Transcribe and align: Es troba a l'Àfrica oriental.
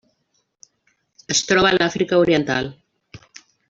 Es 1.35 1.43
troba 1.51 1.71
a 1.73 1.77
l'Àfrica 1.77 2.25
oriental. 2.25 2.75